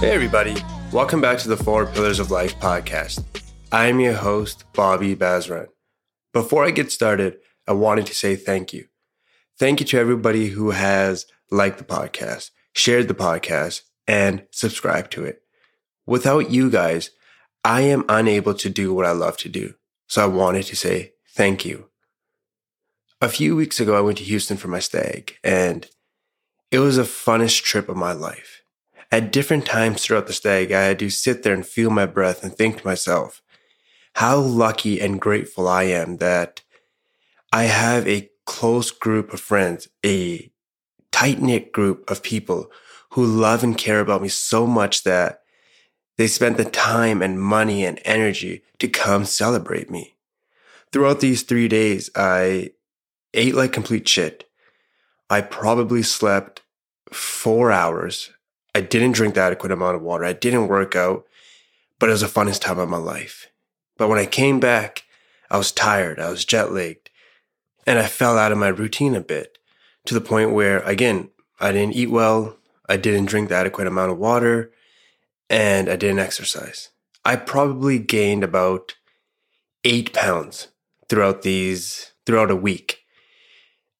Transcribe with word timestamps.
Hey, 0.00 0.12
everybody. 0.12 0.56
Welcome 0.92 1.20
back 1.20 1.36
to 1.40 1.48
the 1.50 1.58
Four 1.58 1.84
Pillars 1.84 2.20
of 2.20 2.30
Life 2.30 2.58
podcast. 2.58 3.22
I'm 3.70 4.00
your 4.00 4.14
host, 4.14 4.64
Bobby 4.72 5.14
Bazran. 5.14 5.66
Before 6.32 6.64
I 6.64 6.70
get 6.70 6.90
started, 6.90 7.36
I 7.68 7.72
wanted 7.72 8.06
to 8.06 8.14
say 8.14 8.34
thank 8.34 8.72
you. 8.72 8.86
Thank 9.58 9.78
you 9.78 9.84
to 9.84 9.98
everybody 9.98 10.48
who 10.48 10.70
has 10.70 11.26
liked 11.50 11.76
the 11.76 11.84
podcast, 11.84 12.48
shared 12.72 13.08
the 13.08 13.14
podcast, 13.14 13.82
and 14.08 14.46
subscribed 14.50 15.12
to 15.12 15.24
it. 15.26 15.42
Without 16.06 16.50
you 16.50 16.70
guys, 16.70 17.10
I 17.62 17.82
am 17.82 18.06
unable 18.08 18.54
to 18.54 18.70
do 18.70 18.94
what 18.94 19.04
I 19.04 19.12
love 19.12 19.36
to 19.36 19.50
do. 19.50 19.74
So 20.06 20.24
I 20.24 20.28
wanted 20.28 20.64
to 20.64 20.76
say 20.76 21.12
thank 21.28 21.66
you. 21.66 21.90
A 23.20 23.28
few 23.28 23.54
weeks 23.54 23.78
ago, 23.80 23.98
I 23.98 24.00
went 24.00 24.16
to 24.16 24.24
Houston 24.24 24.56
for 24.56 24.68
my 24.68 24.80
stag, 24.80 25.36
and 25.44 25.86
it 26.70 26.78
was 26.78 26.96
the 26.96 27.02
funnest 27.02 27.64
trip 27.64 27.90
of 27.90 27.98
my 27.98 28.12
life. 28.12 28.59
At 29.12 29.32
different 29.32 29.66
times 29.66 30.02
throughout 30.02 30.28
the 30.28 30.32
stag, 30.32 30.70
I 30.70 30.82
had 30.82 30.98
to 31.00 31.10
sit 31.10 31.42
there 31.42 31.54
and 31.54 31.66
feel 31.66 31.90
my 31.90 32.06
breath 32.06 32.44
and 32.44 32.54
think 32.54 32.78
to 32.78 32.86
myself, 32.86 33.42
how 34.14 34.38
lucky 34.38 35.00
and 35.00 35.20
grateful 35.20 35.66
I 35.68 35.84
am 35.84 36.18
that 36.18 36.62
I 37.52 37.64
have 37.64 38.06
a 38.06 38.30
close 38.46 38.90
group 38.90 39.32
of 39.32 39.40
friends, 39.40 39.88
a 40.04 40.52
tight 41.10 41.40
knit 41.40 41.72
group 41.72 42.08
of 42.08 42.22
people 42.22 42.70
who 43.12 43.24
love 43.24 43.64
and 43.64 43.76
care 43.76 44.00
about 44.00 44.22
me 44.22 44.28
so 44.28 44.66
much 44.66 45.02
that 45.02 45.40
they 46.16 46.26
spent 46.26 46.56
the 46.56 46.64
time 46.64 47.22
and 47.22 47.40
money 47.40 47.84
and 47.84 48.00
energy 48.04 48.62
to 48.78 48.88
come 48.88 49.24
celebrate 49.24 49.90
me. 49.90 50.14
Throughout 50.92 51.20
these 51.20 51.42
three 51.42 51.66
days, 51.66 52.10
I 52.14 52.70
ate 53.34 53.54
like 53.54 53.72
complete 53.72 54.06
shit. 54.06 54.48
I 55.28 55.40
probably 55.40 56.02
slept 56.02 56.62
four 57.12 57.72
hours. 57.72 58.30
I 58.74 58.80
didn't 58.80 59.12
drink 59.12 59.34
the 59.34 59.40
adequate 59.40 59.72
amount 59.72 59.96
of 59.96 60.02
water. 60.02 60.24
I 60.24 60.32
didn't 60.32 60.68
work 60.68 60.94
out, 60.94 61.26
but 61.98 62.08
it 62.08 62.12
was 62.12 62.20
the 62.20 62.26
funnest 62.26 62.60
time 62.60 62.78
of 62.78 62.88
my 62.88 62.96
life. 62.96 63.48
But 63.96 64.08
when 64.08 64.18
I 64.18 64.26
came 64.26 64.60
back, 64.60 65.04
I 65.50 65.58
was 65.58 65.72
tired. 65.72 66.20
I 66.20 66.30
was 66.30 66.44
jet 66.44 66.72
lagged 66.72 67.10
and 67.86 67.98
I 67.98 68.06
fell 68.06 68.38
out 68.38 68.52
of 68.52 68.58
my 68.58 68.68
routine 68.68 69.14
a 69.14 69.20
bit 69.20 69.58
to 70.06 70.14
the 70.14 70.20
point 70.20 70.52
where, 70.52 70.78
again, 70.80 71.30
I 71.58 71.72
didn't 71.72 71.96
eat 71.96 72.10
well. 72.10 72.56
I 72.88 72.96
didn't 72.96 73.26
drink 73.26 73.48
the 73.48 73.56
adequate 73.56 73.86
amount 73.86 74.12
of 74.12 74.18
water 74.18 74.72
and 75.48 75.88
I 75.88 75.96
didn't 75.96 76.20
exercise. 76.20 76.90
I 77.24 77.36
probably 77.36 77.98
gained 77.98 78.44
about 78.44 78.94
eight 79.84 80.12
pounds 80.12 80.68
throughout 81.08 81.42
these, 81.42 82.12
throughout 82.24 82.50
a 82.50 82.56
week. 82.56 83.00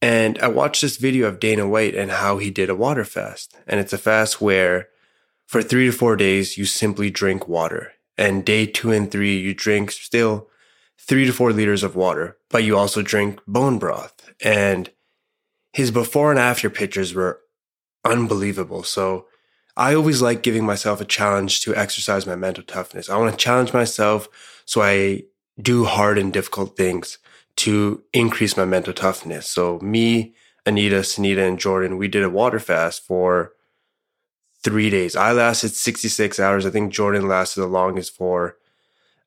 And 0.02 0.38
I 0.38 0.48
watched 0.48 0.82
this 0.82 0.96
video 0.96 1.26
of 1.26 1.40
Dana 1.40 1.68
White 1.68 1.94
and 1.94 2.10
how 2.10 2.38
he 2.38 2.50
did 2.50 2.70
a 2.70 2.74
water 2.74 3.04
fast. 3.04 3.54
And 3.66 3.78
it's 3.80 3.92
a 3.92 3.98
fast 3.98 4.40
where 4.40 4.88
for 5.46 5.62
three 5.62 5.86
to 5.86 5.92
four 5.92 6.16
days, 6.16 6.56
you 6.56 6.64
simply 6.64 7.10
drink 7.10 7.48
water 7.48 7.92
and 8.16 8.44
day 8.44 8.66
two 8.66 8.92
and 8.92 9.10
three, 9.10 9.38
you 9.38 9.54
drink 9.54 9.90
still 9.90 10.48
three 10.98 11.24
to 11.24 11.32
four 11.32 11.52
liters 11.52 11.82
of 11.82 11.96
water, 11.96 12.36
but 12.50 12.62
you 12.62 12.76
also 12.76 13.02
drink 13.02 13.40
bone 13.46 13.78
broth. 13.78 14.30
And 14.42 14.90
his 15.72 15.90
before 15.90 16.30
and 16.30 16.38
after 16.38 16.68
pictures 16.68 17.14
were 17.14 17.40
unbelievable. 18.04 18.82
So 18.82 19.26
I 19.76 19.94
always 19.94 20.20
like 20.20 20.42
giving 20.42 20.66
myself 20.66 21.00
a 21.00 21.06
challenge 21.06 21.60
to 21.62 21.74
exercise 21.74 22.26
my 22.26 22.36
mental 22.36 22.62
toughness. 22.62 23.08
I 23.08 23.16
want 23.16 23.32
to 23.32 23.42
challenge 23.42 23.72
myself 23.72 24.28
so 24.66 24.82
I 24.82 25.22
do 25.60 25.84
hard 25.84 26.18
and 26.18 26.32
difficult 26.32 26.76
things 26.76 27.18
to 27.56 28.02
increase 28.12 28.56
my 28.56 28.64
mental 28.64 28.92
toughness. 28.92 29.48
So 29.48 29.78
me, 29.80 30.34
Anita, 30.66 31.00
Sunita, 31.00 31.46
and 31.46 31.58
Jordan, 31.58 31.98
we 31.98 32.08
did 32.08 32.22
a 32.22 32.30
water 32.30 32.58
fast 32.58 33.06
for 33.06 33.52
three 34.62 34.90
days. 34.90 35.16
I 35.16 35.32
lasted 35.32 35.70
66 35.70 36.38
hours. 36.38 36.66
I 36.66 36.70
think 36.70 36.92
Jordan 36.92 37.28
lasted 37.28 37.60
the 37.60 37.66
longest 37.66 38.14
for, 38.16 38.56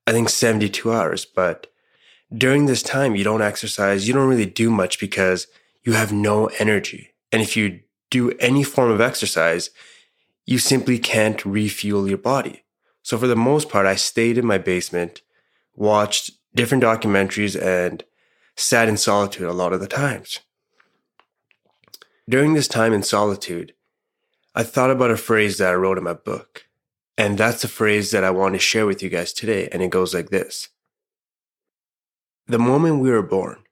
I 0.05 0.11
think, 0.11 0.29
72 0.29 0.91
hours. 0.91 1.25
But 1.25 1.67
during 2.35 2.65
this 2.65 2.83
time, 2.83 3.15
you 3.15 3.23
don't 3.23 3.41
exercise. 3.41 4.07
You 4.07 4.13
don't 4.13 4.29
really 4.29 4.45
do 4.45 4.69
much 4.69 4.99
because 4.99 5.47
you 5.83 5.93
have 5.93 6.11
no 6.11 6.47
energy. 6.59 7.13
And 7.31 7.41
if 7.41 7.57
you 7.57 7.81
do 8.09 8.31
any 8.39 8.63
form 8.63 8.91
of 8.91 9.01
exercise, 9.01 9.71
you 10.45 10.59
simply 10.59 10.99
can't 10.99 11.43
refuel 11.45 12.07
your 12.07 12.17
body. 12.17 12.63
So 13.01 13.17
for 13.17 13.27
the 13.27 13.35
most 13.35 13.69
part, 13.69 13.85
I 13.85 13.95
stayed 13.95 14.37
in 14.37 14.45
my 14.45 14.57
basement, 14.57 15.21
watched 15.75 16.31
different 16.55 16.83
documentaries 16.83 17.59
and 17.59 18.03
sat 18.55 18.87
in 18.87 18.97
solitude 18.97 19.47
a 19.47 19.53
lot 19.53 19.73
of 19.73 19.79
the 19.79 19.87
times. 19.87 20.39
During 22.29 22.53
this 22.53 22.67
time 22.67 22.93
in 22.93 23.03
solitude, 23.03 23.73
I 24.55 24.63
thought 24.63 24.91
about 24.91 25.11
a 25.11 25.17
phrase 25.17 25.57
that 25.57 25.71
I 25.71 25.75
wrote 25.75 25.97
in 25.97 26.03
my 26.03 26.13
book. 26.13 26.65
And 27.17 27.37
that's 27.37 27.63
a 27.63 27.67
phrase 27.67 28.11
that 28.11 28.23
I 28.23 28.31
want 28.31 28.55
to 28.55 28.59
share 28.59 28.85
with 28.85 29.03
you 29.03 29.09
guys 29.09 29.33
today. 29.33 29.67
And 29.71 29.81
it 29.81 29.89
goes 29.89 30.13
like 30.13 30.29
this 30.29 30.69
The 32.47 32.59
moment 32.59 32.99
we 32.99 33.11
were 33.11 33.21
born, 33.21 33.63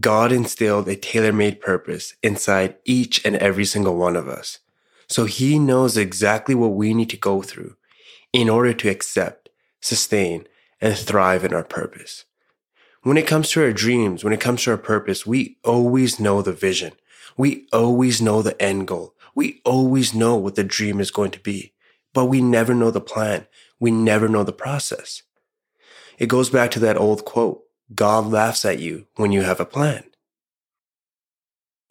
God 0.00 0.32
instilled 0.32 0.88
a 0.88 0.96
tailor 0.96 1.32
made 1.32 1.60
purpose 1.60 2.14
inside 2.22 2.76
each 2.84 3.24
and 3.24 3.36
every 3.36 3.64
single 3.64 3.96
one 3.96 4.16
of 4.16 4.28
us. 4.28 4.60
So 5.08 5.26
he 5.26 5.58
knows 5.58 5.96
exactly 5.96 6.54
what 6.54 6.72
we 6.72 6.94
need 6.94 7.10
to 7.10 7.16
go 7.18 7.42
through 7.42 7.76
in 8.32 8.48
order 8.48 8.72
to 8.72 8.88
accept, 8.88 9.50
sustain, 9.80 10.46
and 10.80 10.96
thrive 10.96 11.44
in 11.44 11.52
our 11.52 11.64
purpose. 11.64 12.24
When 13.02 13.16
it 13.16 13.26
comes 13.26 13.50
to 13.50 13.62
our 13.62 13.72
dreams, 13.72 14.22
when 14.22 14.32
it 14.32 14.40
comes 14.40 14.62
to 14.62 14.70
our 14.70 14.78
purpose, 14.78 15.26
we 15.26 15.58
always 15.64 16.20
know 16.20 16.40
the 16.40 16.52
vision. 16.52 16.92
We 17.36 17.66
always 17.72 18.22
know 18.22 18.42
the 18.42 18.60
end 18.62 18.86
goal. 18.86 19.14
We 19.34 19.60
always 19.64 20.14
know 20.14 20.36
what 20.36 20.54
the 20.54 20.62
dream 20.64 21.00
is 21.00 21.10
going 21.10 21.32
to 21.32 21.40
be, 21.40 21.72
but 22.12 22.26
we 22.26 22.40
never 22.40 22.74
know 22.74 22.90
the 22.90 23.00
plan. 23.00 23.46
We 23.80 23.90
never 23.90 24.28
know 24.28 24.44
the 24.44 24.52
process. 24.52 25.22
It 26.18 26.28
goes 26.28 26.50
back 26.50 26.70
to 26.72 26.80
that 26.80 26.96
old 26.96 27.24
quote 27.24 27.62
God 27.92 28.26
laughs 28.26 28.64
at 28.64 28.78
you 28.78 29.06
when 29.16 29.32
you 29.32 29.42
have 29.42 29.58
a 29.58 29.66
plan. 29.66 30.04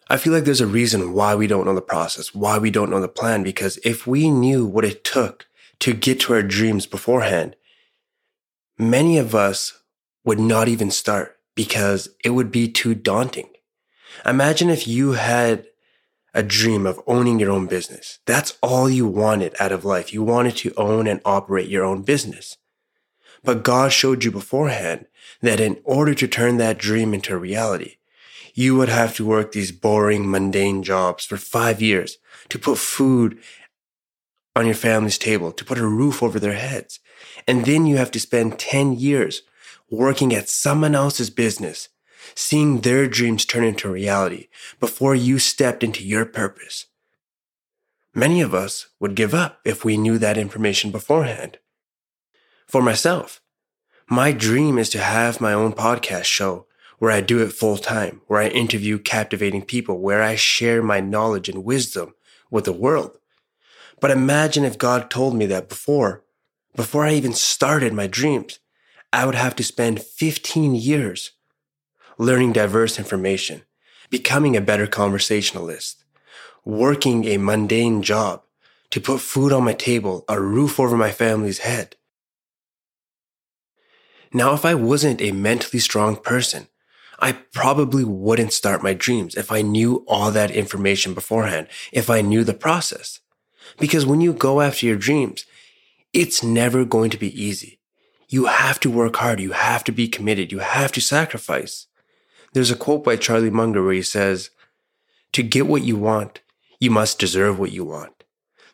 I 0.10 0.18
feel 0.18 0.32
like 0.34 0.46
there's 0.46 0.62
a 0.62 0.68
reason 0.68 1.14
why 1.14 1.36
we 1.36 1.48
don't 1.48 1.66
know 1.66 1.76
the 1.76 1.82
process, 1.82 2.34
why 2.34 2.58
we 2.58 2.72
don't 2.72 2.90
know 2.90 3.02
the 3.02 3.08
plan, 3.08 3.44
because 3.44 3.80
if 3.84 4.08
we 4.08 4.30
knew 4.30 4.66
what 4.66 4.86
it 4.86 5.04
took 5.04 5.48
to 5.80 5.94
get 5.94 6.22
to 6.22 6.34
our 6.34 6.44
dreams 6.44 6.86
beforehand, 6.86 7.56
many 8.78 9.18
of 9.18 9.36
us 9.36 9.81
would 10.24 10.40
not 10.40 10.68
even 10.68 10.92
start 10.92 11.38
because 11.56 12.10
it 12.24 12.30
would 12.32 12.52
be 12.52 12.72
too 12.72 12.96
daunting. 12.96 13.50
Imagine 14.26 14.70
if 14.70 14.88
you 14.88 15.14
had 15.14 15.68
a 16.34 16.44
dream 16.44 16.86
of 16.86 17.02
owning 17.08 17.40
your 17.40 17.52
own 17.52 17.68
business. 17.68 18.20
That's 18.26 18.58
all 18.62 18.90
you 18.90 19.06
wanted 19.06 19.56
out 19.60 19.72
of 19.72 19.84
life. 19.84 20.14
You 20.14 20.24
wanted 20.24 20.56
to 20.58 20.74
own 20.78 21.08
and 21.08 21.20
operate 21.26 21.68
your 21.68 21.84
own 21.84 22.04
business. 22.04 22.58
But 23.44 23.64
God 23.64 23.92
showed 23.92 24.24
you 24.24 24.32
beforehand 24.32 25.08
that 25.42 25.60
in 25.60 25.80
order 25.84 26.14
to 26.14 26.28
turn 26.28 26.58
that 26.58 26.78
dream 26.78 27.14
into 27.14 27.38
reality, 27.38 27.96
you 28.54 28.76
would 28.76 28.90
have 28.90 29.16
to 29.16 29.26
work 29.26 29.52
these 29.52 29.72
boring, 29.72 30.30
mundane 30.30 30.84
jobs 30.84 31.26
for 31.26 31.38
five 31.38 31.82
years 31.82 32.18
to 32.50 32.60
put 32.60 32.78
food 32.78 33.40
on 34.56 34.66
your 34.66 34.76
family's 34.76 35.18
table, 35.18 35.52
to 35.52 35.66
put 35.66 35.78
a 35.78 35.88
roof 35.88 36.22
over 36.22 36.40
their 36.40 36.54
heads. 36.54 37.00
And 37.48 37.66
then 37.66 37.86
you 37.86 37.98
have 37.98 38.12
to 38.12 38.20
spend 38.20 38.60
10 38.60 38.94
years 38.94 39.42
working 39.92 40.34
at 40.34 40.50
someone 40.50 40.96
else's 40.96 41.30
business 41.30 41.90
seeing 42.36 42.82
their 42.82 43.08
dreams 43.08 43.46
turn 43.46 43.64
into 43.64 43.90
reality 43.90 44.48
before 44.80 45.16
you 45.16 45.40
stepped 45.40 45.84
into 45.84 46.04
your 46.04 46.26
purpose. 46.26 46.86
Many 48.14 48.42
of 48.42 48.54
us 48.54 48.88
would 49.00 49.16
give 49.16 49.34
up 49.34 49.60
if 49.66 49.86
we 49.86 49.98
knew 49.98 50.18
that 50.18 50.38
information 50.38 50.92
beforehand. 50.92 51.60
For 52.68 52.82
myself, 52.82 53.42
my 54.10 54.32
dream 54.32 54.78
is 54.78 54.90
to 54.90 55.00
have 55.00 55.42
my 55.42 55.54
own 55.54 55.74
podcast 55.74 56.26
show 56.26 56.68
where 57.00 57.12
I 57.12 57.22
do 57.22 57.42
it 57.42 57.54
full 57.54 57.78
time, 57.78 58.22
where 58.28 58.42
I 58.42 58.48
interview 58.50 59.00
captivating 59.00 59.64
people, 59.64 60.00
where 60.00 60.22
I 60.22 60.36
share 60.36 60.84
my 60.84 61.00
knowledge 61.00 61.50
and 61.50 61.64
wisdom 61.64 62.14
with 62.52 62.66
the 62.66 62.74
world. 62.74 63.18
But 64.00 64.12
imagine 64.12 64.64
if 64.64 64.78
God 64.78 65.10
told 65.10 65.36
me 65.36 65.46
that 65.48 65.70
before, 65.70 66.24
before 66.76 67.06
I 67.06 67.14
even 67.14 67.34
started 67.34 67.94
my 67.94 68.08
dreams, 68.08 68.60
I 69.14 69.26
would 69.26 69.36
have 69.36 69.56
to 69.58 69.64
spend 69.64 70.02
15 70.02 70.76
years 70.76 71.32
learning 72.18 72.54
diverse 72.54 72.98
information, 72.98 73.64
becoming 74.10 74.56
a 74.56 74.62
better 74.62 74.88
conversationalist, 74.88 76.04
working 76.64 77.26
a 77.26 77.38
mundane 77.38 78.02
job 78.02 78.44
to 78.92 79.02
put 79.02 79.20
food 79.20 79.52
on 79.52 79.64
my 79.64 79.74
table, 79.74 80.24
a 80.30 80.40
roof 80.40 80.80
over 80.80 80.96
my 80.96 81.12
family's 81.12 81.60
head. 81.60 81.96
Now, 84.34 84.54
if 84.54 84.64
I 84.64 84.76
wasn't 84.76 85.22
a 85.22 85.32
mentally 85.32 85.80
strong 85.80 86.16
person, 86.16 86.68
I 87.20 87.34
probably 87.34 88.04
wouldn't 88.04 88.54
start 88.54 88.82
my 88.82 88.94
dreams 88.94 89.36
if 89.36 89.52
I 89.52 89.62
knew 89.62 90.06
all 90.08 90.32
that 90.32 90.52
information 90.52 91.14
beforehand, 91.14 91.68
if 91.92 92.10
I 92.10 92.22
knew 92.22 92.44
the 92.44 92.54
process. 92.54 93.20
Because 93.78 94.06
when 94.06 94.22
you 94.22 94.34
go 94.34 94.62
after 94.62 94.86
your 94.86 94.96
dreams, 94.96 95.46
it's 96.14 96.42
never 96.42 96.86
going 96.86 97.10
to 97.12 97.18
be 97.18 97.42
easy. 97.42 97.81
You 98.32 98.46
have 98.46 98.80
to 98.80 98.90
work 98.90 99.18
hard. 99.18 99.42
You 99.42 99.52
have 99.52 99.84
to 99.84 99.92
be 99.92 100.08
committed. 100.08 100.54
You 100.54 100.60
have 100.60 100.94
to 100.94 101.02
sacrifice. 101.02 101.88
There's 102.54 102.72
a 102.72 102.78
quote 102.78 103.04
by 103.04 103.18
Charlie 103.18 103.50
Munger 103.50 103.84
where 103.84 103.94
he 103.94 104.02
says, 104.02 104.52
To 105.34 105.44
get 105.44 105.68
what 105.68 105.84
you 105.84 105.98
want, 105.98 106.40
you 106.80 106.92
must 106.92 107.20
deserve 107.20 107.60
what 107.60 107.74
you 107.74 107.84
want. 107.84 108.24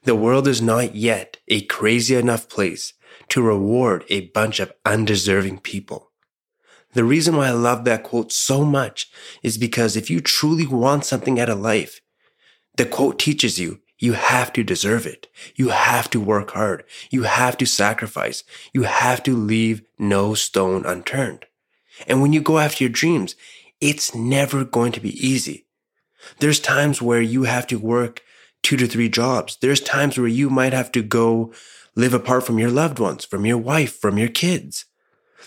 The 0.04 0.14
world 0.14 0.48
is 0.48 0.62
not 0.62 0.96
yet 0.96 1.38
a 1.48 1.62
crazy 1.62 2.14
enough 2.16 2.48
place 2.48 2.94
to 3.30 3.42
reward 3.42 4.06
a 4.10 4.28
bunch 4.30 4.60
of 4.60 4.72
undeserving 4.86 5.62
people. 5.62 6.12
The 6.94 7.04
reason 7.04 7.36
why 7.36 7.48
I 7.48 7.52
love 7.52 7.84
that 7.86 8.04
quote 8.04 8.32
so 8.32 8.64
much 8.64 9.10
is 9.42 9.58
because 9.58 9.98
if 9.98 10.12
you 10.12 10.22
truly 10.22 10.68
want 10.68 11.04
something 11.04 11.40
out 11.40 11.50
of 11.50 11.60
life, 11.60 12.00
the 12.76 12.86
quote 12.86 13.18
teaches 13.18 13.60
you 13.60 13.82
you 14.00 14.14
have 14.14 14.54
to 14.54 14.64
deserve 14.64 15.06
it. 15.06 15.28
You 15.56 15.70
have 15.70 16.10
to 16.12 16.20
work 16.20 16.52
hard. 16.52 16.84
You 17.10 17.24
have 17.24 17.58
to 17.58 17.66
sacrifice. 17.66 18.44
You 18.74 18.84
have 18.84 19.24
to 19.24 19.36
leave 19.36 19.82
no 19.98 20.34
stone 20.34 20.86
unturned. 20.86 21.46
And 22.08 22.22
when 22.22 22.34
you 22.34 22.42
go 22.42 22.60
after 22.60 22.84
your 22.84 22.92
dreams, 22.92 23.36
it's 23.82 24.14
never 24.14 24.64
going 24.64 24.92
to 24.94 25.00
be 25.00 25.18
easy. 25.26 25.66
There's 26.40 26.60
times 26.60 27.02
where 27.02 27.22
you 27.22 27.44
have 27.44 27.68
to 27.68 27.80
work 27.80 28.22
two 28.64 28.78
to 28.78 28.88
three 28.88 29.10
jobs. 29.10 29.58
There's 29.62 29.82
times 29.82 30.18
where 30.18 30.28
you 30.28 30.50
might 30.50 30.74
have 30.74 30.92
to 30.92 31.02
go 31.02 31.54
live 31.96 32.14
apart 32.14 32.46
from 32.46 32.60
your 32.60 32.70
loved 32.70 33.00
ones, 33.00 33.26
from 33.26 33.46
your 33.46 33.58
wife, 33.58 33.98
from 33.98 34.18
your 34.18 34.30
kids. 34.30 34.86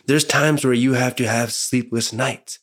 There's 0.06 0.24
times 0.24 0.64
where 0.64 0.74
you 0.74 0.94
have 0.94 1.14
to 1.16 1.26
have 1.28 1.52
sleepless 1.52 2.12
nights. 2.12 2.58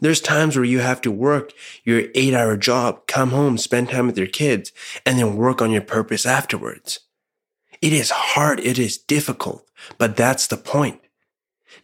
There's 0.00 0.20
times 0.20 0.56
where 0.56 0.64
you 0.64 0.80
have 0.80 1.00
to 1.02 1.10
work 1.10 1.52
your 1.84 2.04
eight 2.14 2.34
hour 2.34 2.56
job, 2.56 3.06
come 3.06 3.30
home, 3.30 3.58
spend 3.58 3.90
time 3.90 4.06
with 4.06 4.18
your 4.18 4.26
kids, 4.26 4.72
and 5.04 5.18
then 5.18 5.36
work 5.36 5.60
on 5.60 5.70
your 5.70 5.82
purpose 5.82 6.26
afterwards. 6.26 7.00
It 7.80 7.92
is 7.92 8.10
hard. 8.10 8.60
It 8.60 8.78
is 8.78 8.98
difficult, 8.98 9.66
but 9.98 10.16
that's 10.16 10.46
the 10.46 10.56
point. 10.56 11.00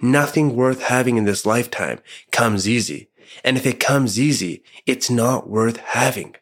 Nothing 0.01 0.57
worth 0.57 0.83
having 0.83 1.17
in 1.17 1.25
this 1.25 1.47
lifetime 1.47 2.01
comes 2.31 2.69
easy. 2.69 3.09
And 3.45 3.57
if 3.57 3.67
it 3.67 3.81
comes 3.81 4.21
easy, 4.21 4.63
it's 4.87 5.11
not 5.11 5.49
worth 5.49 5.79
having. 5.79 6.37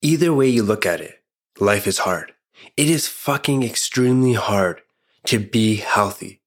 Either 0.00 0.32
way 0.32 0.48
you 0.48 0.62
look 0.62 0.86
at 0.86 1.00
it, 1.00 1.22
life 1.58 1.86
is 1.86 1.98
hard. 1.98 2.32
It 2.76 2.88
is 2.88 3.08
fucking 3.08 3.62
extremely 3.62 4.34
hard 4.34 4.82
to 5.26 5.38
be 5.38 5.76
healthy, 5.76 6.37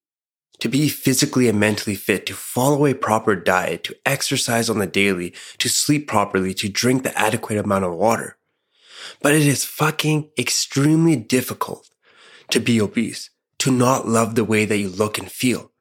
to 0.62 0.70
be 0.70 0.88
physically 0.90 1.50
and 1.50 1.60
mentally 1.60 1.96
fit, 1.96 2.26
to 2.28 2.34
follow 2.34 2.86
a 2.86 2.94
proper 2.94 3.36
diet, 3.36 3.84
to 3.84 3.96
exercise 4.06 4.70
on 4.70 4.78
the 4.78 4.88
daily, 4.88 5.34
to 5.58 5.68
sleep 5.68 6.08
properly, 6.08 6.54
to 6.54 6.70
drink 6.70 7.04
the 7.04 7.18
adequate 7.18 7.58
amount 7.58 7.84
of 7.84 7.96
water. 7.96 8.38
But 9.22 9.34
it 9.34 9.42
is 9.42 9.66
fucking 9.66 10.30
extremely 10.38 11.16
difficult 11.16 11.90
to 12.52 12.60
be 12.60 12.80
obese, 12.80 13.32
to 13.58 13.72
not 13.72 14.08
love 14.08 14.36
the 14.36 14.46
way 14.46 14.66
that 14.66 14.78
you 14.78 14.88
look 14.88 15.18
and 15.18 15.32
feel. 15.32 15.72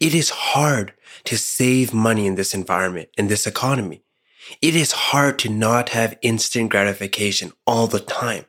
It 0.00 0.12
is 0.12 0.30
hard 0.30 0.92
to 1.24 1.38
save 1.38 1.94
money 1.94 2.26
in 2.26 2.34
this 2.34 2.52
environment, 2.52 3.10
in 3.16 3.28
this 3.28 3.46
economy. 3.46 4.02
It 4.60 4.74
is 4.74 4.90
hard 4.90 5.38
to 5.40 5.48
not 5.48 5.90
have 5.90 6.18
instant 6.20 6.70
gratification 6.70 7.52
all 7.64 7.86
the 7.86 8.00
time. 8.00 8.46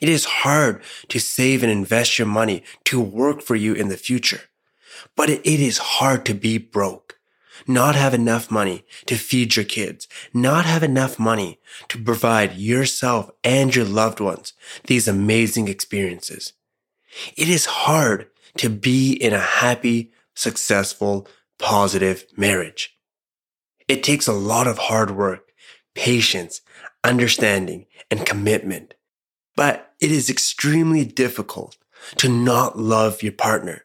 It 0.00 0.08
is 0.08 0.24
hard 0.24 0.82
to 1.08 1.20
save 1.20 1.62
and 1.62 1.70
invest 1.70 2.18
your 2.18 2.26
money 2.26 2.64
to 2.86 3.00
work 3.00 3.42
for 3.42 3.54
you 3.54 3.74
in 3.74 3.88
the 3.88 3.96
future. 3.96 4.40
But 5.16 5.30
it 5.30 5.46
is 5.46 5.78
hard 5.78 6.24
to 6.26 6.34
be 6.34 6.58
broke, 6.58 7.18
not 7.66 7.94
have 7.94 8.14
enough 8.14 8.50
money 8.50 8.84
to 9.06 9.16
feed 9.16 9.56
your 9.56 9.64
kids, 9.64 10.08
not 10.32 10.64
have 10.64 10.82
enough 10.82 11.18
money 11.18 11.60
to 11.88 12.02
provide 12.02 12.56
yourself 12.56 13.30
and 13.42 13.74
your 13.74 13.84
loved 13.84 14.20
ones 14.20 14.52
these 14.84 15.08
amazing 15.08 15.68
experiences. 15.68 16.52
It 17.36 17.48
is 17.48 17.66
hard 17.66 18.28
to 18.58 18.68
be 18.68 19.12
in 19.12 19.32
a 19.32 19.38
happy, 19.38 20.12
successful, 20.34 21.28
positive 21.58 22.24
marriage. 22.36 22.96
It 23.88 24.02
takes 24.02 24.26
a 24.26 24.32
lot 24.32 24.66
of 24.66 24.78
hard 24.78 25.10
work, 25.10 25.52
patience, 25.94 26.60
understanding, 27.02 27.86
and 28.10 28.26
commitment. 28.26 28.94
But 29.56 29.92
it 30.00 30.10
is 30.10 30.28
extremely 30.28 31.04
difficult 31.04 31.76
to 32.16 32.28
not 32.28 32.78
love 32.78 33.22
your 33.22 33.32
partner 33.32 33.83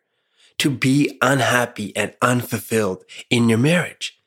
to 0.60 0.70
be 0.70 1.18
unhappy 1.22 1.96
and 1.96 2.14
unfulfilled 2.22 3.04
in 3.30 3.50
your 3.50 3.58
marriage. 3.58 4.20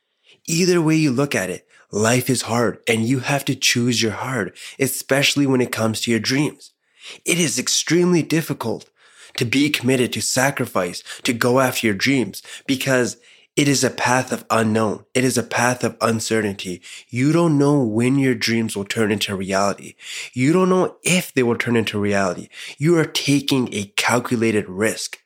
Either 0.46 0.82
way 0.82 0.96
you 0.96 1.12
look 1.12 1.34
at 1.34 1.50
it, 1.50 1.66
life 1.90 2.28
is 2.28 2.42
hard 2.42 2.78
and 2.88 3.04
you 3.04 3.20
have 3.20 3.44
to 3.44 3.54
choose 3.54 4.02
your 4.02 4.12
hard, 4.12 4.56
especially 4.78 5.46
when 5.46 5.60
it 5.60 5.72
comes 5.72 6.00
to 6.00 6.10
your 6.10 6.20
dreams. 6.20 6.72
It 7.24 7.38
is 7.38 7.58
extremely 7.58 8.22
difficult 8.22 8.88
to 9.36 9.44
be 9.44 9.70
committed 9.70 10.12
to 10.12 10.20
sacrifice, 10.20 11.02
to 11.22 11.32
go 11.32 11.60
after 11.60 11.86
your 11.86 11.96
dreams 11.96 12.42
because 12.66 13.16
it 13.54 13.68
is 13.68 13.84
a 13.84 13.90
path 13.90 14.32
of 14.32 14.46
unknown. 14.50 15.04
It 15.14 15.24
is 15.24 15.36
a 15.36 15.42
path 15.42 15.84
of 15.84 15.96
uncertainty. 16.00 16.80
You 17.08 17.32
don't 17.32 17.58
know 17.58 17.82
when 17.84 18.18
your 18.18 18.34
dreams 18.34 18.74
will 18.74 18.86
turn 18.86 19.12
into 19.12 19.36
reality. 19.36 19.94
You 20.32 20.54
don't 20.54 20.70
know 20.70 20.96
if 21.02 21.34
they 21.34 21.42
will 21.42 21.56
turn 21.56 21.76
into 21.76 21.98
reality. 21.98 22.48
You 22.78 22.96
are 22.96 23.04
taking 23.04 23.72
a 23.74 23.92
calculated 23.96 24.68
risk. 24.70 25.21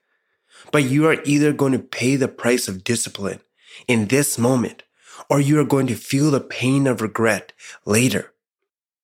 But 0.76 0.84
you 0.84 1.06
are 1.06 1.22
either 1.24 1.54
going 1.54 1.72
to 1.72 1.78
pay 1.78 2.16
the 2.16 2.28
price 2.28 2.68
of 2.68 2.84
discipline 2.84 3.40
in 3.88 4.08
this 4.08 4.36
moment, 4.36 4.82
or 5.30 5.40
you 5.40 5.58
are 5.58 5.64
going 5.64 5.86
to 5.86 5.94
feel 5.94 6.30
the 6.30 6.38
pain 6.38 6.86
of 6.86 7.00
regret 7.00 7.54
later. 7.86 8.34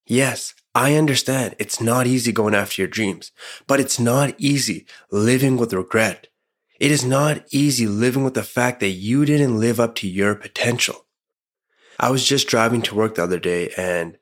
Yes, 0.04 0.52
I 0.74 0.96
understand 0.96 1.56
it's 1.58 1.80
not 1.80 2.06
easy 2.06 2.30
going 2.30 2.54
after 2.54 2.82
your 2.82 2.90
dreams, 2.90 3.32
but 3.66 3.80
it's 3.80 3.98
not 3.98 4.34
easy 4.36 4.84
living 5.10 5.56
with 5.56 5.72
regret. 5.72 6.26
It 6.78 6.90
is 6.90 7.06
not 7.06 7.46
easy 7.50 7.86
living 7.86 8.22
with 8.22 8.34
the 8.34 8.42
fact 8.42 8.80
that 8.80 8.88
you 8.88 9.24
didn't 9.24 9.58
live 9.58 9.80
up 9.80 9.94
to 9.94 10.06
your 10.06 10.34
potential. 10.34 11.06
I 11.98 12.10
was 12.10 12.28
just 12.28 12.48
driving 12.48 12.82
to 12.82 12.94
work 12.94 13.14
the 13.14 13.22
other 13.22 13.38
day 13.38 13.72
and 13.78 14.18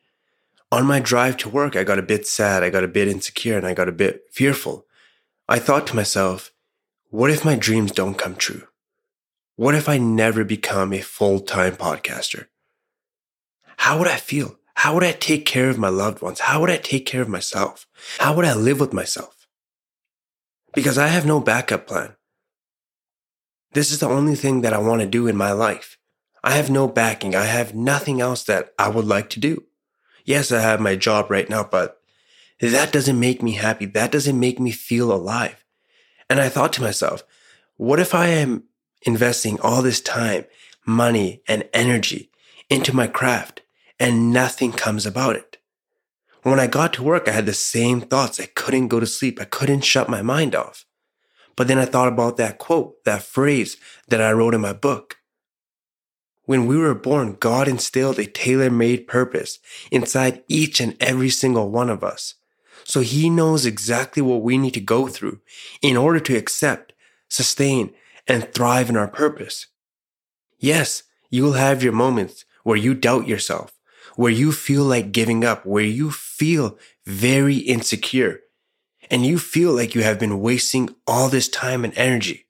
on 0.71 0.87
my 0.87 1.01
drive 1.01 1.37
to 1.39 1.49
work, 1.49 1.75
I 1.75 1.83
got 1.83 1.99
a 1.99 2.03
bit 2.03 2.29
sad, 2.29 2.63
I 2.63 2.71
got 2.71 2.85
a 2.85 2.95
bit 2.97 3.09
insecure, 3.09 3.59
and 3.59 3.67
I 3.67 3.75
got 3.75 3.89
a 3.89 4.03
bit 4.07 4.23
fearful. 4.31 4.87
I 5.49 5.59
thought 5.59 5.89
to 5.89 5.97
myself, 5.97 6.53
what 7.11 7.31
if 7.31 7.45
my 7.45 7.57
dreams 7.57 7.91
don't 7.91 8.17
come 8.17 8.37
true? 8.37 8.69
What 9.57 9.75
if 9.75 9.89
I 9.89 9.99
never 9.99 10.45
become 10.45 10.93
a 10.93 11.01
full 11.01 11.41
time 11.41 11.75
podcaster? 11.75 12.47
How 13.79 13.99
would 13.99 14.07
I 14.07 14.17
feel? 14.17 14.57
How 14.75 14.95
would 14.95 15.03
I 15.03 15.13
take 15.13 15.45
care 15.45 15.69
of 15.69 15.79
my 15.79 15.89
loved 15.89 16.23
ones? 16.23 16.41
How 16.41 16.61
would 16.61 16.71
I 16.71 16.77
take 16.77 17.07
care 17.07 17.21
of 17.21 17.29
myself? 17.29 17.87
How 18.19 18.35
would 18.37 18.45
I 18.45 18.55
live 18.55 18.79
with 18.79 18.93
myself? 18.93 19.49
Because 20.73 20.97
I 20.97 21.09
have 21.09 21.27
no 21.27 21.41
backup 21.41 21.89
plan. 21.89 22.15
This 23.73 23.91
is 23.91 23.99
the 23.99 24.09
only 24.09 24.37
thing 24.37 24.61
that 24.61 24.73
I 24.73 24.79
want 24.79 25.01
to 25.01 25.07
do 25.07 25.27
in 25.27 25.37
my 25.37 25.51
life. 25.51 25.99
I 26.45 26.53
have 26.53 26.71
no 26.71 26.87
backing. 26.87 27.35
I 27.35 27.45
have 27.45 27.75
nothing 27.75 28.21
else 28.21 28.45
that 28.45 28.73
I 28.79 28.89
would 28.89 29.05
like 29.05 29.29
to 29.31 29.41
do. 29.41 29.65
Yes, 30.25 30.53
I 30.53 30.61
have 30.61 30.81
my 30.81 30.95
job 30.95 31.29
right 31.29 31.51
now, 31.51 31.65
but 31.65 32.01
that 32.61 32.93
doesn't 32.93 33.19
make 33.19 33.43
me 33.43 33.53
happy. 33.53 33.87
That 33.87 34.13
doesn't 34.13 34.39
make 34.39 34.61
me 34.61 34.71
feel 34.71 35.13
alive. 35.13 35.60
And 36.31 36.41
I 36.41 36.49
thought 36.49 36.73
to 36.75 36.83
myself, 36.83 37.25
what 37.77 37.99
if 37.99 38.15
I 38.15 38.29
am 38.29 38.63
investing 39.03 39.59
all 39.61 39.83
this 39.83 40.01
time, 40.01 40.45
money, 40.87 41.43
and 41.49 41.69
energy 41.75 42.31
into 42.71 42.95
my 42.95 43.09
craft 43.09 43.63
and 43.99 44.33
nothing 44.33 44.71
comes 44.71 45.05
about 45.05 45.35
it? 45.35 45.59
When 46.43 46.61
I 46.61 46.69
got 46.69 46.93
to 46.95 47.03
work, 47.03 47.29
I 47.29 47.33
had 47.33 47.47
the 47.47 47.53
same 47.53 48.01
thoughts. 48.01 48.39
I 48.39 48.47
couldn't 48.47 48.89
go 48.89 49.01
to 49.01 49.07
sleep. 49.07 49.41
I 49.41 49.45
couldn't 49.45 49.85
shut 49.85 50.09
my 50.09 50.23
mind 50.23 50.55
off. 50.55 50.87
But 51.57 51.67
then 51.67 51.79
I 51.79 51.85
thought 51.85 52.09
about 52.09 52.37
that 52.37 52.59
quote, 52.59 53.05
that 53.05 53.25
phrase 53.25 53.77
that 54.09 54.23
I 54.23 54.33
wrote 54.33 54.55
in 54.55 54.61
my 54.61 54.73
book. 54.73 55.17
When 56.45 56.67
we 56.67 56.79
were 56.79 56.95
born, 56.95 57.37
God 57.39 57.67
instilled 57.67 58.19
a 58.21 58.27
tailor 58.27 58.71
made 58.71 59.09
purpose 59.09 59.59
inside 59.91 60.45
each 60.49 60.81
and 60.81 60.97
every 61.01 61.29
single 61.29 61.71
one 61.71 61.91
of 61.91 62.05
us. 62.05 62.37
So 62.91 63.03
he 63.03 63.31
knows 63.31 63.67
exactly 63.67 64.21
what 64.21 64.43
we 64.43 64.59
need 64.59 64.75
to 64.75 64.81
go 64.81 65.07
through 65.07 65.39
in 65.81 65.97
order 65.97 66.19
to 66.19 66.37
accept, 66.37 66.93
sustain, 67.29 67.95
and 68.27 68.53
thrive 68.53 68.91
in 68.91 68.97
our 68.97 69.07
purpose. 69.07 69.69
Yes, 70.59 71.05
you 71.31 71.45
will 71.45 71.53
have 71.53 71.85
your 71.85 71.93
moments 71.93 72.45
where 72.65 72.77
you 72.77 72.95
doubt 72.95 73.29
yourself, 73.29 73.79
where 74.17 74.33
you 74.33 74.51
feel 74.51 74.83
like 74.83 75.13
giving 75.13 75.45
up, 75.45 75.65
where 75.65 75.85
you 75.85 76.11
feel 76.11 76.79
very 77.07 77.59
insecure, 77.59 78.41
and 79.09 79.25
you 79.25 79.39
feel 79.39 79.71
like 79.73 79.95
you 79.95 80.03
have 80.03 80.19
been 80.19 80.41
wasting 80.41 80.93
all 81.07 81.29
this 81.29 81.49
time 81.49 81.85
and 81.85 81.97
energy. 81.97 82.47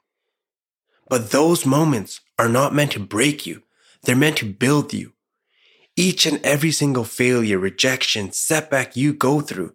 But 1.06 1.32
those 1.32 1.66
moments 1.66 2.22
are 2.38 2.48
not 2.48 2.74
meant 2.74 2.92
to 2.92 2.98
break 2.98 3.44
you. 3.44 3.64
They're 4.04 4.16
meant 4.16 4.38
to 4.38 4.46
build 4.46 4.94
you. 4.94 5.12
Each 5.96 6.24
and 6.24 6.40
every 6.42 6.70
single 6.70 7.04
failure, 7.04 7.58
rejection, 7.58 8.32
setback 8.32 8.96
you 8.96 9.12
go 9.12 9.42
through 9.42 9.74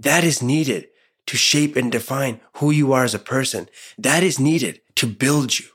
that 0.00 0.24
is 0.24 0.42
needed 0.42 0.88
to 1.26 1.36
shape 1.36 1.76
and 1.76 1.92
define 1.92 2.40
who 2.54 2.70
you 2.70 2.92
are 2.92 3.04
as 3.04 3.14
a 3.14 3.18
person. 3.18 3.68
That 3.98 4.22
is 4.22 4.38
needed 4.38 4.80
to 4.96 5.06
build 5.06 5.58
you. 5.58 5.66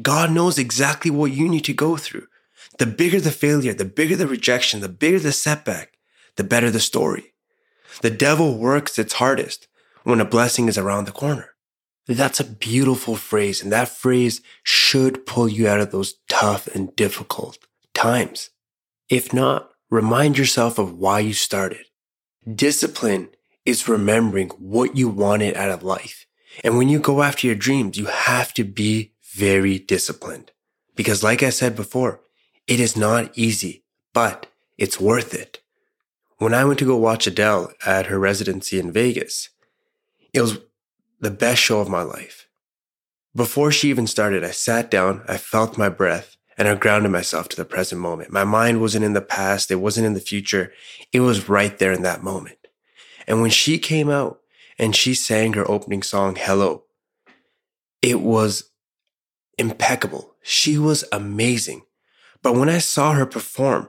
God 0.00 0.30
knows 0.30 0.58
exactly 0.58 1.10
what 1.10 1.32
you 1.32 1.48
need 1.48 1.64
to 1.64 1.72
go 1.72 1.96
through. 1.96 2.26
The 2.78 2.86
bigger 2.86 3.20
the 3.20 3.32
failure, 3.32 3.74
the 3.74 3.84
bigger 3.84 4.16
the 4.16 4.26
rejection, 4.26 4.80
the 4.80 4.88
bigger 4.88 5.18
the 5.18 5.32
setback, 5.32 5.98
the 6.36 6.44
better 6.44 6.70
the 6.70 6.80
story. 6.80 7.34
The 8.02 8.10
devil 8.10 8.56
works 8.56 8.98
its 8.98 9.14
hardest 9.14 9.68
when 10.04 10.20
a 10.20 10.24
blessing 10.24 10.68
is 10.68 10.78
around 10.78 11.04
the 11.04 11.12
corner. 11.12 11.50
That's 12.06 12.40
a 12.40 12.44
beautiful 12.44 13.16
phrase, 13.16 13.62
and 13.62 13.70
that 13.72 13.88
phrase 13.88 14.40
should 14.62 15.26
pull 15.26 15.48
you 15.48 15.68
out 15.68 15.80
of 15.80 15.90
those 15.90 16.14
tough 16.28 16.66
and 16.68 16.94
difficult 16.96 17.58
times. 17.94 18.50
If 19.08 19.32
not, 19.32 19.70
remind 19.90 20.38
yourself 20.38 20.78
of 20.78 20.94
why 20.94 21.20
you 21.20 21.34
started. 21.34 21.86
Discipline 22.52 23.28
is 23.70 23.88
remembering 23.88 24.48
what 24.50 24.96
you 24.96 25.08
wanted 25.08 25.56
out 25.56 25.70
of 25.70 25.82
life. 25.82 26.26
And 26.62 26.76
when 26.76 26.88
you 26.88 26.98
go 26.98 27.22
after 27.22 27.46
your 27.46 27.56
dreams, 27.56 27.96
you 27.96 28.06
have 28.06 28.52
to 28.54 28.64
be 28.64 29.12
very 29.34 29.78
disciplined. 29.78 30.50
Because 30.96 31.22
like 31.22 31.42
I 31.42 31.50
said 31.50 31.76
before, 31.76 32.20
it 32.66 32.80
is 32.80 32.96
not 32.96 33.36
easy, 33.38 33.84
but 34.12 34.46
it's 34.76 35.00
worth 35.00 35.32
it. 35.34 35.60
When 36.38 36.54
I 36.54 36.64
went 36.64 36.78
to 36.80 36.84
go 36.84 36.96
watch 36.96 37.26
Adele 37.26 37.72
at 37.84 38.06
her 38.06 38.18
residency 38.18 38.78
in 38.78 38.92
Vegas, 38.92 39.50
it 40.32 40.40
was 40.40 40.58
the 41.20 41.30
best 41.30 41.60
show 41.62 41.80
of 41.80 41.88
my 41.88 42.02
life. 42.02 42.48
Before 43.34 43.70
she 43.70 43.90
even 43.90 44.06
started, 44.06 44.42
I 44.42 44.50
sat 44.50 44.90
down, 44.90 45.22
I 45.28 45.36
felt 45.36 45.78
my 45.78 45.88
breath, 45.88 46.36
and 46.58 46.66
I 46.66 46.74
grounded 46.74 47.12
myself 47.12 47.48
to 47.50 47.56
the 47.56 47.64
present 47.64 48.00
moment. 48.00 48.32
My 48.32 48.44
mind 48.44 48.80
wasn't 48.80 49.04
in 49.04 49.12
the 49.12 49.20
past, 49.20 49.70
it 49.70 49.76
wasn't 49.76 50.06
in 50.06 50.14
the 50.14 50.20
future, 50.20 50.72
it 51.12 51.20
was 51.20 51.48
right 51.48 51.78
there 51.78 51.92
in 51.92 52.02
that 52.02 52.22
moment. 52.22 52.56
And 53.30 53.40
when 53.40 53.50
she 53.50 53.78
came 53.78 54.10
out 54.10 54.40
and 54.76 54.94
she 54.94 55.14
sang 55.14 55.52
her 55.52 55.70
opening 55.70 56.02
song, 56.02 56.34
Hello, 56.36 56.82
it 58.02 58.20
was 58.20 58.70
impeccable. 59.56 60.34
She 60.42 60.76
was 60.76 61.04
amazing. 61.12 61.82
But 62.42 62.56
when 62.56 62.68
I 62.68 62.78
saw 62.78 63.12
her 63.12 63.26
perform, 63.26 63.88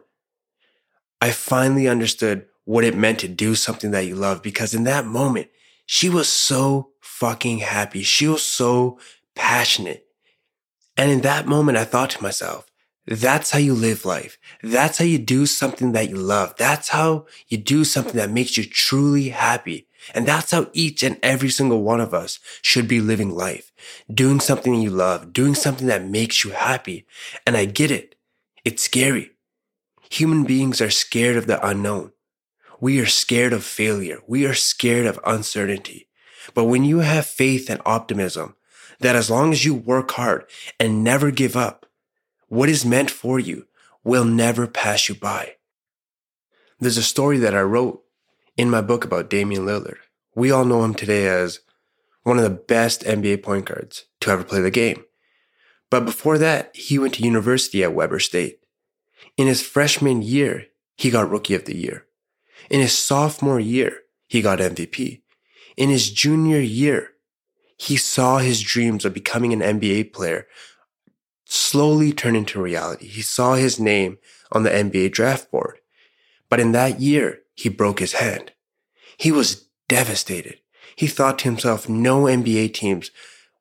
I 1.20 1.32
finally 1.32 1.88
understood 1.88 2.46
what 2.66 2.84
it 2.84 2.96
meant 2.96 3.18
to 3.22 3.28
do 3.28 3.56
something 3.56 3.90
that 3.90 4.06
you 4.06 4.14
love 4.14 4.44
because 4.44 4.76
in 4.76 4.84
that 4.84 5.08
moment, 5.08 5.48
she 5.88 6.08
was 6.08 6.30
so 6.30 6.92
fucking 7.02 7.58
happy. 7.58 8.04
She 8.04 8.28
was 8.28 8.44
so 8.44 9.00
passionate. 9.36 10.06
And 10.96 11.10
in 11.10 11.22
that 11.22 11.48
moment, 11.48 11.80
I 11.80 11.86
thought 11.86 12.12
to 12.12 12.22
myself, 12.22 12.68
that's 13.08 13.52
how 13.52 13.60
you 13.60 13.74
live 13.74 14.06
life. 14.06 14.38
That's 14.62 15.00
how 15.00 15.06
you 15.06 15.18
do 15.18 15.46
something 15.46 15.92
that 15.94 16.10
you 16.10 16.18
love. 16.18 16.56
That's 16.58 16.90
how 16.90 17.26
you 17.48 17.58
do 17.58 17.84
something 17.84 18.16
that 18.16 18.30
makes 18.30 18.58
you 18.58 18.64
truly 18.64 19.30
happy. 19.30 19.88
And 20.14 20.28
that's 20.28 20.52
how 20.52 20.70
each 20.74 21.04
and 21.04 21.18
every 21.22 21.50
single 21.50 21.84
one 21.84 22.00
of 22.00 22.14
us 22.14 22.40
should 22.62 22.88
be 22.88 23.00
living 23.00 23.30
life. 23.30 23.72
Doing 24.12 24.40
something 24.40 24.76
you 24.76 24.90
love, 24.90 25.34
doing 25.34 25.56
something 25.56 25.88
that 25.88 26.06
makes 26.06 26.44
you 26.44 26.52
happy. 26.52 27.06
And 27.46 27.58
I 27.58 27.66
get 27.66 27.92
it. 27.92 28.16
It's 28.64 28.84
scary. 28.84 29.32
Human 30.12 30.44
beings 30.44 30.82
are 30.82 30.90
scared 30.92 31.38
of 31.38 31.48
the 31.48 31.66
unknown. 31.66 32.12
We 32.80 33.00
are 33.00 33.06
scared 33.06 33.54
of 33.54 33.64
failure. 33.64 34.20
We 34.28 34.46
are 34.46 34.54
scared 34.54 35.06
of 35.06 35.20
uncertainty. 35.26 36.08
But 36.54 36.66
when 36.66 36.84
you 36.84 37.00
have 37.00 37.26
faith 37.26 37.70
and 37.70 37.82
optimism 37.86 38.56
that 39.00 39.16
as 39.16 39.30
long 39.30 39.52
as 39.52 39.66
you 39.66 39.74
work 39.74 40.12
hard 40.12 40.46
and 40.80 41.04
never 41.04 41.32
give 41.32 41.56
up, 41.56 41.86
what 42.52 42.68
is 42.68 42.84
meant 42.84 43.10
for 43.10 43.40
you 43.40 43.66
will 44.04 44.26
never 44.26 44.68
pass 44.68 45.08
you 45.08 45.16
by. 45.16 45.54
There's 46.82 46.98
a 46.98 47.02
story 47.02 47.38
that 47.38 47.56
I 47.56 47.62
wrote 47.62 48.04
in 48.58 48.70
my 48.70 48.82
book 48.82 49.06
about 49.06 49.30
Damian 49.30 49.66
Lillard. 49.66 50.00
We 50.36 50.52
all 50.52 50.66
know 50.66 50.84
him 50.84 50.94
today 50.94 51.30
as 51.30 51.62
one 52.24 52.38
of 52.38 52.44
the 52.44 52.50
best 52.50 53.04
NBA 53.04 53.42
point 53.42 53.68
guards 53.68 54.04
to 54.20 54.32
ever 54.32 54.44
play 54.44 54.60
the 54.60 54.70
game. 54.70 55.06
But 55.90 56.04
before 56.04 56.38
that, 56.40 56.76
he 56.76 57.00
went 57.00 57.14
to 57.14 57.24
university 57.24 57.86
at 57.86 57.94
Weber 57.94 58.20
State. 58.20 58.60
In 59.38 59.48
his 59.48 59.66
freshman 59.66 60.22
year, 60.22 60.66
he 60.98 61.10
got 61.10 61.30
Rookie 61.30 61.56
of 61.56 61.64
the 61.64 61.78
Year. 61.78 62.06
In 62.70 62.82
his 62.82 62.98
sophomore 62.98 63.62
year, 63.62 64.00
he 64.28 64.42
got 64.42 64.60
MVP. 64.60 65.22
In 65.78 65.90
his 65.90 66.12
junior 66.12 66.60
year, 66.60 67.12
he 67.78 67.96
saw 67.96 68.40
his 68.40 68.62
dreams 68.62 69.06
of 69.06 69.14
becoming 69.14 69.54
an 69.54 69.62
NBA 69.62 70.12
player 70.12 70.48
slowly 71.52 72.14
turn 72.14 72.36
into 72.36 72.62
reality. 72.62 73.08
He 73.08 73.22
saw 73.22 73.56
his 73.56 73.80
name 73.80 74.20
on 74.54 74.64
the 74.64 74.70
NBA 74.70 75.12
draft 75.12 75.52
board. 75.52 75.80
But 76.50 76.62
in 76.62 76.72
that 76.72 77.02
year, 77.02 77.42
he 77.56 77.68
broke 77.68 78.00
his 78.00 78.14
hand. 78.14 78.54
He 79.18 79.32
was 79.32 79.68
devastated. 79.90 80.60
He 80.96 81.08
thought 81.08 81.40
to 81.40 81.46
himself, 81.46 81.90
no 81.90 82.24
NBA 82.24 82.74
teams 82.74 83.12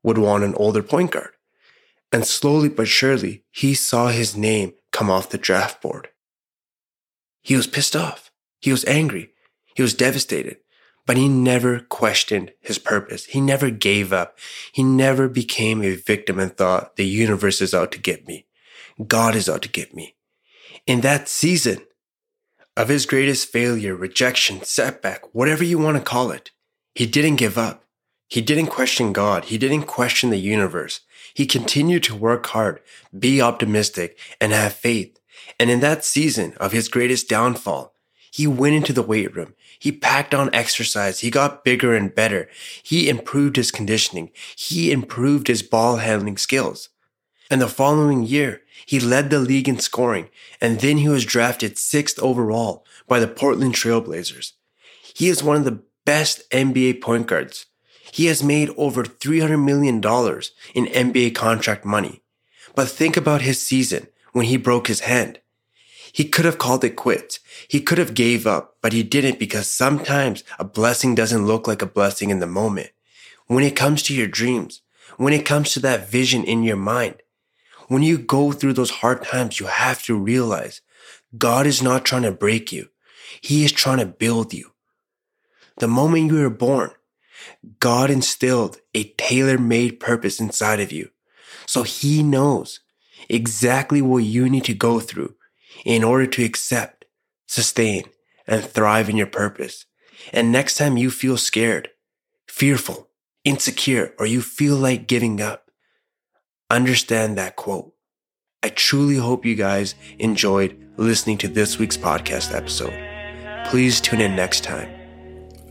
would 0.03 0.19
want 0.19 0.45
an 0.45 0.55
older 0.55 0.83
point 0.83 1.11
guard. 1.11 1.31
And 2.13 2.25
slowly 2.25 2.69
but 2.69 2.89
surely, 2.89 3.43
he 3.51 3.75
saw 3.75 4.09
his 4.09 4.37
name 4.37 4.75
come 4.93 5.11
off 5.11 5.31
the 5.31 5.39
draft 5.39 5.83
board. 5.83 6.09
He 7.43 7.57
was 7.57 7.67
pissed 7.67 7.97
off. 7.97 8.31
He 8.61 8.71
was 8.71 8.85
angry. 8.85 9.31
He 9.75 9.83
was 9.83 9.95
devastated. 9.95 10.59
But 11.07 11.17
he 11.17 11.29
never 11.29 11.81
questioned 11.81 12.53
his 12.61 12.79
purpose. 12.79 13.25
He 13.27 13.41
never 13.41 13.71
gave 13.71 14.13
up. 14.13 14.39
He 14.73 14.83
never 14.83 15.29
became 15.29 15.83
a 15.83 15.97
victim 15.97 16.39
and 16.39 16.57
thought 16.57 16.97
the 16.97 17.07
universe 17.07 17.61
is 17.61 17.75
out 17.75 17.93
to 17.93 17.99
get 17.99 18.27
me. 18.27 18.47
God 19.07 19.35
is 19.35 19.49
out 19.49 19.63
to 19.63 19.69
get 19.69 19.95
me. 19.95 20.15
In 20.87 21.01
that 21.01 21.29
season 21.29 21.79
of 22.77 22.89
his 22.89 23.07
greatest 23.07 23.49
failure, 23.49 23.95
rejection, 23.95 24.63
setback, 24.63 25.35
whatever 25.35 25.65
you 25.65 25.79
want 25.79 25.97
to 25.97 26.03
call 26.03 26.31
it, 26.31 26.51
he 26.95 27.07
didn't 27.07 27.37
give 27.37 27.59
up. 27.59 27.85
He 28.29 28.41
didn't 28.41 28.69
question 28.69 29.13
God. 29.13 29.47
He 29.47 29.59
didn't 29.59 29.83
question 29.83 30.31
the 30.31 30.39
universe. 30.39 31.01
He 31.35 31.47
continued 31.47 32.03
to 32.05 32.15
work 32.15 32.47
hard, 32.47 32.81
be 33.17 33.41
optimistic, 33.41 34.19
and 34.41 34.53
have 34.53 34.73
faith. 34.73 35.19
And 35.59 35.69
in 35.69 35.81
that 35.81 36.05
season 36.05 36.55
of 36.59 36.73
his 36.73 36.89
greatest 36.89 37.29
downfall, 37.29 37.93
he 38.31 38.47
went 38.47 38.77
into 38.77 38.93
the 38.93 39.03
weight 39.03 39.35
room. 39.35 39.55
He 39.81 39.93
packed 39.93 40.35
on 40.35 40.55
exercise. 40.55 41.21
He 41.21 41.31
got 41.31 41.65
bigger 41.65 41.97
and 41.97 42.15
better. 42.15 42.51
He 42.83 43.09
improved 43.09 43.57
his 43.57 43.71
conditioning. 43.71 44.31
He 44.55 44.93
improved 44.93 45.49
his 45.49 45.63
ball 45.63 45.97
handling 45.97 46.37
skills. 46.37 46.91
And 47.51 47.63
the 47.63 47.67
following 47.67 48.23
year, 48.23 48.61
he 48.85 49.01
led 49.01 49.31
the 49.31 49.41
league 49.41 49.69
in 49.69 49.79
scoring, 49.79 50.29
and 50.61 50.81
then 50.81 50.99
he 50.99 51.09
was 51.09 51.25
drafted 51.25 51.79
sixth 51.79 52.19
overall 52.19 52.85
by 53.09 53.21
the 53.21 53.27
Portland 53.27 53.75
Trailblazers. 53.75 54.53
He 55.15 55.29
is 55.29 55.43
one 55.43 55.57
of 55.57 55.65
the 55.65 55.83
best 56.05 56.49
NBA 56.51 57.01
point 57.01 57.27
guards. 57.27 57.65
He 58.13 58.27
has 58.27 58.43
made 58.43 58.71
over 58.77 59.03
$300 59.03 59.65
million 59.65 59.97
in 59.97 61.07
NBA 61.07 61.35
contract 61.35 61.87
money. 61.87 62.23
But 62.75 62.89
think 62.89 63.17
about 63.17 63.43
his 63.43 63.65
season 63.65 64.09
when 64.33 64.45
he 64.45 64.59
broke 64.59 64.89
his 64.89 65.01
hand. 65.01 65.41
He 66.13 66.25
could 66.25 66.45
have 66.45 66.59
called 66.59 66.85
it 66.85 66.97
quits. 66.97 67.41
He 67.69 67.81
could 67.81 67.99
have 67.99 68.15
gave 68.15 68.47
up, 68.47 68.77
but 68.83 68.93
he 68.93 69.03
didn't 69.03 69.39
because 69.39 69.71
sometimes 69.71 70.45
a 70.59 70.65
blessing 70.65 71.15
doesn't 71.15 71.47
look 71.47 71.67
like 71.67 71.83
a 71.83 71.87
blessing 71.87 72.31
in 72.31 72.41
the 72.41 72.47
moment. 72.47 72.91
When 73.47 73.65
it 73.65 73.77
comes 73.77 74.03
to 74.05 74.15
your 74.15 74.27
dreams, 74.27 74.83
when 75.17 75.33
it 75.33 75.47
comes 75.47 75.73
to 75.73 75.81
that 75.81 76.09
vision 76.09 76.45
in 76.45 76.63
your 76.63 76.77
mind, 76.77 77.17
when 77.89 78.03
you 78.03 78.19
go 78.19 78.53
through 78.53 78.75
those 78.75 78.91
hard 78.91 79.25
times, 79.25 79.59
you 79.59 79.67
have 79.67 80.03
to 80.05 80.17
realize 80.17 80.81
God 81.37 81.67
is 81.67 81.83
not 81.83 82.05
trying 82.05 82.23
to 82.23 82.33
break 82.33 82.73
you. 82.73 82.89
He 83.41 83.65
is 83.65 83.73
trying 83.73 83.99
to 83.99 84.07
build 84.07 84.53
you. 84.53 84.73
The 85.79 85.89
moment 85.89 86.31
you 86.31 86.41
were 86.41 86.51
born, 86.51 86.91
God 87.79 88.11
instilled 88.11 88.79
a 88.95 89.05
tailor-made 89.17 89.99
purpose 89.99 90.41
inside 90.41 90.81
of 90.81 90.93
you. 90.93 91.11
So 91.67 91.83
he 91.83 92.23
knows 92.23 92.81
exactly 93.29 94.03
what 94.03 94.19
you 94.19 94.49
need 94.49 94.65
to 94.65 94.75
go 94.75 95.01
through 95.01 95.35
in 95.85 96.05
order 96.05 96.27
to 96.27 96.45
accept, 96.45 97.05
sustain, 97.47 98.05
and 98.47 98.65
thrive 98.65 99.09
in 99.09 99.17
your 99.17 99.27
purpose. 99.27 99.87
And 100.33 100.53
next 100.53 100.77
time 100.77 100.97
you 100.97 101.11
feel 101.11 101.37
scared, 101.37 101.91
fearful, 102.49 103.09
insecure, 103.45 104.15
or 104.19 104.27
you 104.27 104.43
feel 104.43 104.77
like 104.77 105.07
giving 105.07 105.41
up, 105.41 105.71
understand 106.71 107.39
that 107.39 107.57
quote. 107.57 107.93
I 108.63 108.69
truly 108.69 109.17
hope 109.17 109.47
you 109.47 109.55
guys 109.55 109.95
enjoyed 110.19 110.77
listening 110.99 111.39
to 111.39 111.49
this 111.49 111.79
week's 111.79 111.97
podcast 111.97 112.55
episode. 112.55 112.93
Please 113.71 114.01
tune 114.01 114.21
in 114.21 114.37
next 114.37 114.65
time. 114.65 114.89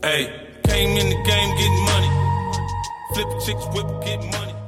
Hey, 0.02 0.48
came 0.64 0.96
in 0.96 1.08
the 1.08 1.22
game 1.22 1.56
getting 1.56 1.84
money. 1.84 2.10
Flip 3.14 3.28
chicks, 3.44 3.66
whip, 3.74 4.04
get 4.04 4.18
money. 4.32 4.59